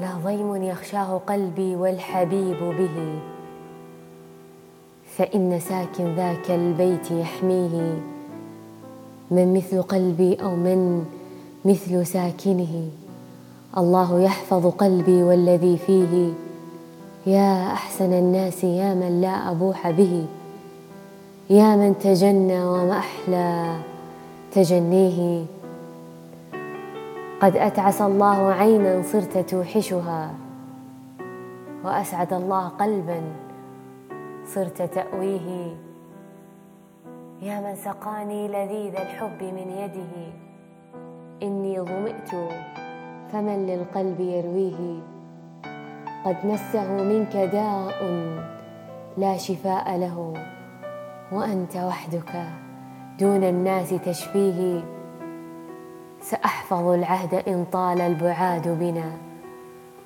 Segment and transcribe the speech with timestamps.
[0.00, 3.18] لا ضيم يخشاه قلبي والحبيب به.
[5.16, 7.98] فإن ساكن ذاك البيت يحميه.
[9.30, 11.04] من مثل قلبي أو من
[11.64, 12.88] مثل ساكنه.
[13.78, 16.32] الله يحفظ قلبي والذي فيه.
[17.26, 20.26] يا أحسن الناس يا من لا أبوح به.
[21.50, 23.76] يا من تجنى وما أحلى
[24.52, 25.44] تجنيه.
[27.40, 30.34] قد أتعس الله عينا صرت توحشها
[31.84, 33.22] وأسعد الله قلبا
[34.44, 35.76] صرت تأويه.
[37.42, 40.32] يا من سقاني لذيذ الحب من يده
[41.42, 42.30] إني ظمئت
[43.32, 45.00] فمن للقلب يرويه.
[46.24, 48.00] قد مسه منك داء
[49.16, 50.34] لا شفاء له
[51.32, 52.32] وأنت وحدك
[53.20, 54.95] دون الناس تشفيه.
[56.30, 59.12] سأحفظ العهد إن طال البعاد بنا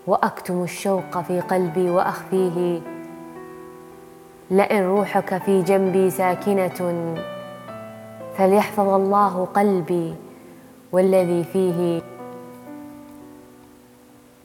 [0.06, 2.80] وأكتم الشوق في قلبي وأخفيه.
[4.50, 7.14] لئن روحك في جنبي ساكنة
[8.36, 10.14] فليحفظ الله قلبي
[10.92, 12.02] والذي فيه.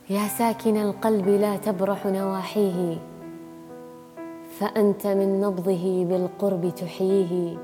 [0.10, 2.98] يا ساكن القلب لا تبرح نواحيه
[4.60, 7.58] فأنت من نبضه بالقرب تحييه.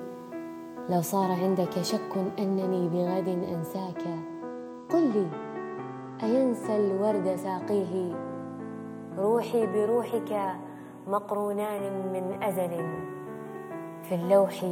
[0.92, 4.04] لو صار عندك شك أنني بغد أنساك
[4.90, 5.28] قل لي
[6.24, 8.16] أينسى الورد ساقيه؟
[9.18, 10.56] روحي بروحك
[11.08, 12.72] مقرونان من أزل.
[14.04, 14.66] في اللوح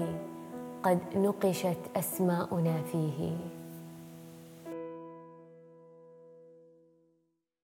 [0.83, 3.58] قد نقشت أسماؤنا فيه.